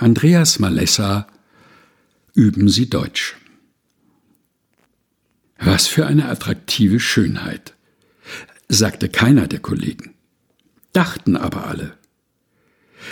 Andreas 0.00 0.60
Malessa 0.60 1.26
Üben 2.32 2.68
Sie 2.68 2.88
Deutsch. 2.88 3.34
Was 5.58 5.88
für 5.88 6.06
eine 6.06 6.28
attraktive 6.28 7.00
Schönheit, 7.00 7.74
sagte 8.68 9.08
keiner 9.08 9.48
der 9.48 9.58
Kollegen, 9.58 10.14
dachten 10.92 11.36
aber 11.36 11.66
alle. 11.66 11.94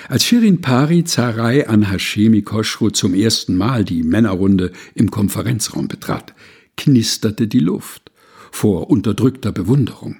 Als 0.09 0.23
Shirin 0.23 0.61
Pari 0.61 1.03
Zarai 1.03 1.67
an 1.67 1.91
Hashemi 1.91 2.43
Koschru 2.43 2.91
zum 2.91 3.15
ersten 3.15 3.57
Mal 3.57 3.85
die 3.85 4.05
Männerrunde 4.05 4.71
im 4.95 5.11
Konferenzraum 5.11 5.89
betrat, 5.89 6.35
knisterte 6.77 7.49
die 7.49 7.59
Luft 7.59 8.13
vor 8.53 8.91
unterdrückter 8.91 9.51
Bewunderung. 9.51 10.19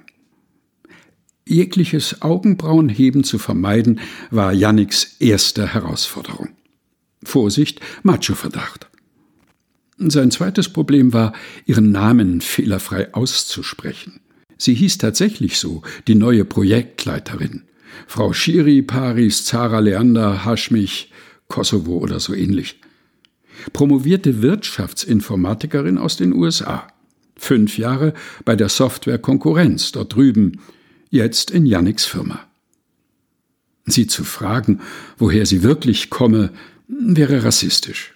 Jegliches 1.45 2.21
Augenbrauenheben 2.21 3.23
zu 3.23 3.39
vermeiden, 3.39 4.01
war 4.31 4.51
Janniks 4.51 5.15
erste 5.21 5.73
Herausforderung. 5.73 6.56
Vorsicht, 7.27 7.79
Macho-Verdacht. 8.03 8.87
Sein 9.99 10.31
zweites 10.31 10.69
Problem 10.69 11.13
war, 11.13 11.33
ihren 11.65 11.91
Namen 11.91 12.41
fehlerfrei 12.41 13.13
auszusprechen. 13.13 14.19
Sie 14.57 14.73
hieß 14.73 14.97
tatsächlich 14.97 15.59
so, 15.59 15.81
die 16.07 16.15
neue 16.15 16.45
Projektleiterin. 16.45 17.63
Frau 18.07 18.33
Schiri, 18.33 18.81
Paris, 18.81 19.45
Zara 19.45 19.79
Leander, 19.79 20.45
Haschmich, 20.45 21.11
Kosovo 21.47 21.97
oder 21.97 22.19
so 22.19 22.33
ähnlich. 22.33 22.79
Promovierte 23.73 24.41
Wirtschaftsinformatikerin 24.41 25.97
aus 25.97 26.17
den 26.17 26.33
USA. 26.33 26.87
Fünf 27.35 27.77
Jahre 27.77 28.13
bei 28.45 28.55
der 28.55 28.69
Software 28.69 29.19
Konkurrenz 29.19 29.91
dort 29.91 30.15
drüben, 30.15 30.59
jetzt 31.09 31.51
in 31.51 31.65
Janniks 31.65 32.05
Firma. 32.05 32.39
Sie 33.85 34.05
zu 34.05 34.23
fragen, 34.23 34.81
woher 35.17 35.45
sie 35.45 35.63
wirklich 35.63 36.09
komme, 36.09 36.51
wäre 36.87 37.43
rassistisch. 37.43 38.13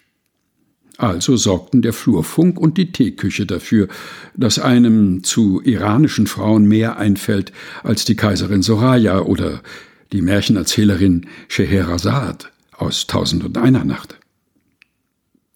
Also 0.97 1.35
sorgten 1.35 1.81
der 1.81 1.93
Flurfunk 1.93 2.59
und 2.59 2.77
die 2.77 2.91
Teeküche 2.91 3.45
dafür, 3.45 3.87
dass 4.35 4.59
einem 4.59 5.23
zu 5.23 5.61
iranischen 5.63 6.27
Frauen 6.27 6.65
mehr 6.65 6.97
einfällt 6.97 7.51
als 7.83 8.05
die 8.05 8.15
Kaiserin 8.15 8.61
Soraya 8.61 9.21
oder 9.21 9.61
die 10.11 10.21
Märchenerzählerin 10.21 11.27
Scheherazade 11.47 12.45
aus 12.73 13.07
Tausend 13.07 13.43
und 13.43 13.57
einer 13.57 13.83
Nacht. 13.83 14.19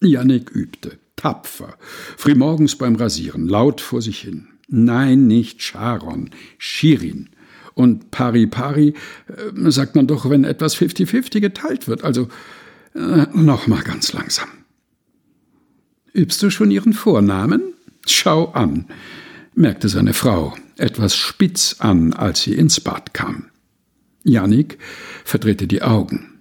Jannik 0.01 0.49
übte, 0.49 0.97
tapfer, 1.15 1.77
frühmorgens 2.17 2.75
beim 2.75 2.95
Rasieren, 2.95 3.47
laut 3.47 3.81
vor 3.81 4.01
sich 4.01 4.19
hin. 4.19 4.47
Nein, 4.67 5.27
nicht 5.27 5.61
Sharon, 5.61 6.31
Shirin. 6.57 7.29
Und 7.75 8.09
pari 8.09 8.47
pari 8.47 8.95
äh, 9.27 9.71
sagt 9.71 9.95
man 9.95 10.07
doch, 10.07 10.29
wenn 10.29 10.43
etwas 10.43 10.77
50-50 10.77 11.39
geteilt 11.39 11.87
wird, 11.87 12.03
also 12.03 12.29
äh, 12.95 13.27
noch 13.33 13.67
mal 13.67 13.83
ganz 13.83 14.13
langsam. 14.13 14.49
Übst 16.13 16.41
du 16.41 16.49
schon 16.49 16.71
ihren 16.71 16.93
Vornamen? 16.93 17.61
Schau 18.07 18.51
an, 18.51 18.85
merkte 19.53 19.89
seine 19.89 20.13
Frau 20.13 20.55
etwas 20.77 21.15
spitz 21.15 21.77
an, 21.79 22.13
als 22.13 22.43
sie 22.43 22.53
ins 22.53 22.79
Bad 22.79 23.13
kam. 23.13 23.45
Jannik 24.23 24.77
verdrehte 25.23 25.67
die 25.67 25.81
Augen. 25.81 26.31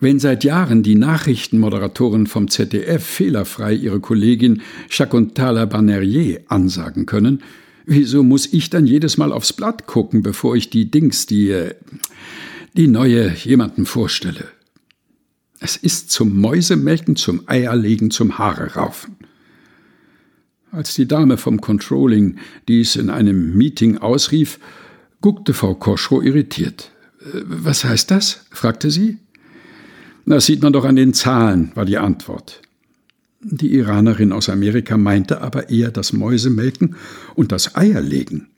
Wenn 0.00 0.20
seit 0.20 0.44
Jahren 0.44 0.82
die 0.82 0.94
Nachrichtenmoderatoren 0.94 2.26
vom 2.26 2.48
ZDF 2.48 3.04
fehlerfrei 3.04 3.74
ihre 3.74 4.00
Kollegin 4.00 4.62
Shakuntala 4.88 5.64
Banerjee 5.66 6.40
ansagen 6.48 7.06
können, 7.06 7.42
wieso 7.84 8.22
muss 8.22 8.52
ich 8.52 8.70
dann 8.70 8.86
jedes 8.86 9.16
Mal 9.18 9.32
aufs 9.32 9.52
Blatt 9.52 9.86
gucken, 9.86 10.22
bevor 10.22 10.54
ich 10.54 10.70
die 10.70 10.90
Dings, 10.90 11.26
die, 11.26 11.50
äh, 11.50 11.74
die 12.76 12.86
neue 12.86 13.34
jemanden 13.34 13.86
vorstelle? 13.86 14.44
Es 15.60 15.76
ist 15.76 16.10
zum 16.10 16.40
Mäusemelken, 16.40 17.16
zum 17.16 17.42
Eierlegen, 17.46 18.10
zum 18.10 18.38
Haare 18.38 18.74
raufen. 18.74 19.16
Als 20.70 20.94
die 20.94 21.08
Dame 21.08 21.36
vom 21.38 21.60
Controlling 21.60 22.38
dies 22.68 22.96
in 22.96 23.10
einem 23.10 23.56
Meeting 23.56 23.98
ausrief, 23.98 24.58
guckte 25.20 25.54
Frau 25.54 25.74
Koschro 25.74 26.22
irritiert. 26.22 26.92
Äh, 27.20 27.42
was 27.44 27.84
heißt 27.84 28.10
das? 28.10 28.46
fragte 28.50 28.90
sie. 28.90 29.18
Das 30.26 30.44
sieht 30.44 30.62
man 30.62 30.74
doch 30.74 30.84
an 30.84 30.96
den 30.96 31.14
Zahlen, 31.14 31.72
war 31.74 31.86
die 31.86 31.96
Antwort. 31.96 32.60
Die 33.40 33.72
Iranerin 33.74 34.32
aus 34.32 34.48
Amerika 34.48 34.98
meinte 34.98 35.40
aber 35.40 35.70
eher 35.70 35.90
das 35.90 36.12
Mäusemelken 36.12 36.96
und 37.34 37.50
das 37.50 37.76
Eierlegen. 37.76 38.48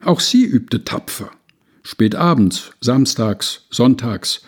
Auch 0.00 0.18
sie 0.20 0.44
übte 0.44 0.82
tapfer. 0.82 1.30
Spät 1.84 2.14
abends, 2.14 2.72
samstags, 2.80 3.66
sonntags, 3.70 4.42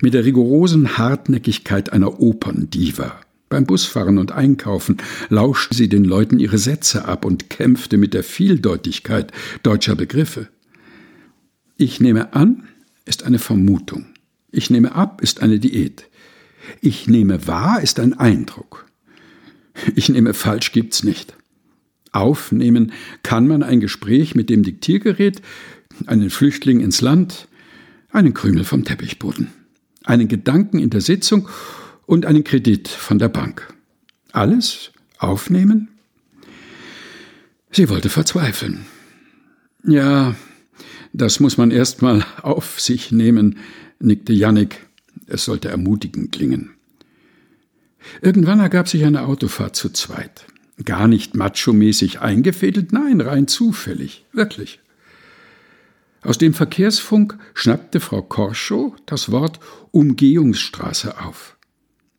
mit 0.00 0.14
der 0.14 0.24
rigorosen 0.24 0.96
Hartnäckigkeit 0.98 1.92
einer 1.92 2.20
Operndiva. 2.20 3.20
Beim 3.52 3.66
Busfahren 3.66 4.16
und 4.16 4.32
Einkaufen 4.32 4.96
lauschte 5.28 5.74
sie 5.74 5.90
den 5.90 6.04
Leuten 6.04 6.38
ihre 6.38 6.56
Sätze 6.56 7.04
ab 7.04 7.26
und 7.26 7.50
kämpfte 7.50 7.98
mit 7.98 8.14
der 8.14 8.24
Vieldeutigkeit 8.24 9.30
deutscher 9.62 9.94
Begriffe. 9.94 10.48
Ich 11.76 12.00
nehme 12.00 12.32
an, 12.32 12.62
ist 13.04 13.24
eine 13.24 13.38
Vermutung. 13.38 14.06
Ich 14.52 14.70
nehme 14.70 14.94
ab, 14.94 15.20
ist 15.20 15.42
eine 15.42 15.58
Diät. 15.58 16.08
Ich 16.80 17.08
nehme 17.08 17.46
wahr, 17.46 17.82
ist 17.82 18.00
ein 18.00 18.14
Eindruck. 18.14 18.86
Ich 19.94 20.08
nehme 20.08 20.32
falsch 20.32 20.72
gibt's 20.72 21.02
nicht. 21.02 21.36
Aufnehmen 22.10 22.92
kann 23.22 23.46
man 23.46 23.62
ein 23.62 23.80
Gespräch 23.80 24.34
mit 24.34 24.48
dem 24.48 24.62
Diktiergerät, 24.62 25.42
einen 26.06 26.30
Flüchtling 26.30 26.80
ins 26.80 27.02
Land, 27.02 27.48
einen 28.10 28.32
Krümel 28.32 28.64
vom 28.64 28.84
Teppichboden 28.84 29.48
einen 30.04 30.28
Gedanken 30.28 30.78
in 30.78 30.90
der 30.90 31.00
Sitzung 31.00 31.48
und 32.06 32.26
einen 32.26 32.44
Kredit 32.44 32.88
von 32.88 33.18
der 33.18 33.28
Bank. 33.28 33.72
Alles 34.32 34.90
aufnehmen? 35.18 35.88
Sie 37.70 37.88
wollte 37.88 38.10
verzweifeln. 38.10 38.86
Ja, 39.84 40.34
das 41.12 41.40
muss 41.40 41.56
man 41.56 41.70
erst 41.70 42.02
mal 42.02 42.24
auf 42.42 42.80
sich 42.80 43.12
nehmen, 43.12 43.58
nickte 43.98 44.32
Jannik. 44.32 44.86
Es 45.26 45.44
sollte 45.44 45.68
ermutigend 45.68 46.32
klingen. 46.32 46.70
Irgendwann 48.20 48.60
ergab 48.60 48.88
sich 48.88 49.04
eine 49.04 49.22
Autofahrt 49.22 49.76
zu 49.76 49.90
zweit. 49.90 50.46
Gar 50.84 51.06
nicht 51.06 51.36
macho-mäßig 51.36 52.20
eingefädelt, 52.20 52.92
nein, 52.92 53.20
rein 53.20 53.46
zufällig, 53.46 54.24
wirklich. 54.32 54.80
Aus 56.22 56.38
dem 56.38 56.54
Verkehrsfunk 56.54 57.36
schnappte 57.52 57.98
Frau 57.98 58.22
Korschow 58.22 58.94
das 59.06 59.32
Wort 59.32 59.58
Umgehungsstraße 59.90 61.20
auf. 61.20 61.56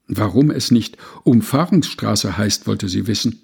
Warum 0.08 0.52
es 0.52 0.72
nicht 0.72 0.97
Umfahrungsstraße 1.24 2.38
heißt, 2.38 2.68
wollte 2.68 2.90
sie 2.90 3.08
wissen. 3.08 3.41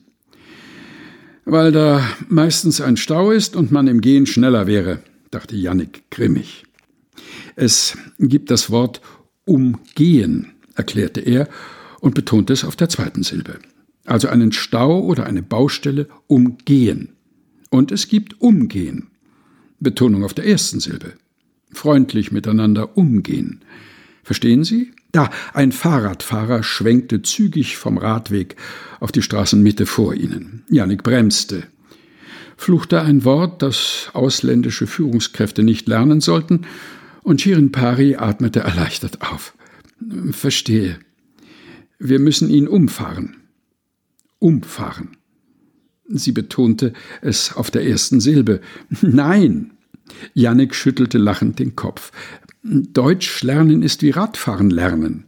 Weil 1.45 1.71
da 1.71 2.03
meistens 2.27 2.81
ein 2.81 2.97
Stau 2.97 3.31
ist 3.31 3.55
und 3.55 3.71
man 3.71 3.87
im 3.87 4.01
Gehen 4.01 4.25
schneller 4.25 4.67
wäre, 4.67 5.01
dachte 5.31 5.55
Jannik 5.55 6.11
grimmig. 6.11 6.65
Es 7.55 7.97
gibt 8.19 8.51
das 8.51 8.69
Wort 8.69 9.01
umgehen, 9.45 10.53
erklärte 10.75 11.21
er 11.21 11.47
und 12.01 12.15
betonte 12.15 12.53
es 12.53 12.65
auf 12.65 12.75
der 12.75 12.89
zweiten 12.89 13.23
Silbe. 13.23 13.59
Also 14.05 14.27
einen 14.27 14.51
Stau 14.51 15.01
oder 15.01 15.25
eine 15.25 15.41
Baustelle 15.41 16.07
umgehen. 16.27 17.15
Und 17.69 17.91
es 17.91 18.07
gibt 18.07 18.41
umgehen. 18.41 19.07
Betonung 19.79 20.23
auf 20.23 20.33
der 20.33 20.45
ersten 20.45 20.79
Silbe. 20.79 21.13
Freundlich 21.71 22.31
miteinander 22.31 22.97
umgehen. 22.97 23.61
Verstehen 24.23 24.63
Sie? 24.63 24.91
Da, 25.11 25.29
ein 25.53 25.71
Fahrradfahrer 25.71 26.61
schwenkte 26.61 27.21
zügig 27.21 27.77
vom 27.77 27.97
Radweg 27.97 28.55
auf 28.99 29.11
die 29.11 29.21
Straßenmitte 29.21 29.85
vor 29.85 30.13
ihnen. 30.13 30.63
Janik 30.69 31.03
bremste, 31.03 31.63
fluchte 32.57 33.01
ein 33.01 33.23
Wort, 33.23 33.61
das 33.61 34.09
ausländische 34.13 34.85
Führungskräfte 34.85 35.63
nicht 35.63 35.87
lernen 35.87 36.21
sollten, 36.21 36.67
und 37.23 37.41
Shirin 37.41 37.71
Pari 37.71 38.15
atmete 38.15 38.59
erleichtert 38.61 39.21
auf. 39.21 39.53
Verstehe. 40.31 40.99
Wir 41.97 42.19
müssen 42.19 42.49
ihn 42.49 42.67
umfahren. 42.67 43.37
Umfahren. 44.39 45.17
Sie 46.09 46.31
betonte 46.31 46.93
es 47.21 47.55
auf 47.55 47.71
der 47.71 47.85
ersten 47.85 48.19
Silbe. 48.19 48.61
Nein. 49.01 49.71
Jannik 50.33 50.73
schüttelte 50.73 51.17
lachend 51.17 51.59
den 51.59 51.75
Kopf. 51.75 52.11
Deutsch 52.63 53.43
lernen 53.43 53.83
ist 53.83 54.01
wie 54.01 54.09
Radfahren 54.09 54.69
lernen. 54.69 55.25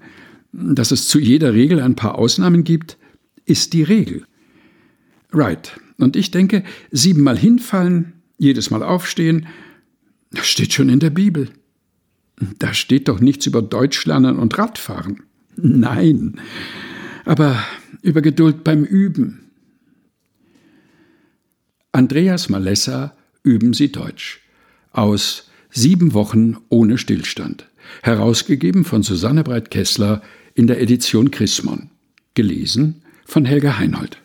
Dass 0.51 0.92
es 0.92 1.07
zu 1.07 1.19
jeder 1.19 1.54
Regel 1.54 1.80
ein 1.80 1.95
paar 1.95 2.16
Ausnahmen 2.16 2.63
gibt, 2.63 2.98
ist 3.45 3.74
die 3.74 3.83
Regel. 3.83 4.25
Right. 5.31 5.80
Und 5.98 6.16
ich 6.16 6.31
denke, 6.31 6.63
siebenmal 6.92 7.38
hinfallen, 7.38 8.13
jedes 8.38 8.72
Mal 8.72 8.83
aufstehen, 8.83 9.48
das 10.31 10.48
steht 10.48 10.74
schon 10.74 10.89
in 10.89 11.00
der 11.00 11.12
Bibel. 11.12 11.50
Da 12.57 12.74
steht 12.74 13.07
doch 13.07 13.19
nichts 13.19 13.45
über 13.45 13.62
Deutsch 13.62 14.06
lernen 14.06 14.39
und 14.39 14.57
Radfahren. 14.57 15.22
Nein. 15.56 16.42
Aber 17.24 17.63
über 18.01 18.22
Geduld 18.22 18.63
beim 18.63 18.83
Üben. 18.83 19.41
Andreas 21.94 22.48
Malessa 22.48 23.14
Üben 23.44 23.74
Sie 23.74 23.92
Deutsch. 23.92 24.40
Aus 24.94 25.50
Sieben 25.72 26.14
Wochen 26.14 26.58
ohne 26.70 26.98
Stillstand. 26.98 27.68
Herausgegeben 28.02 28.86
von 28.86 29.04
Susanne 29.04 29.44
Breit-Kessler 29.44 30.22
in 30.54 30.68
der 30.68 30.82
Edition 30.82 31.32
Chrismon, 31.32 31.90
gelesen 32.34 33.02
von 33.26 33.46
Helga 33.46 33.78
Heinold. 33.78 34.22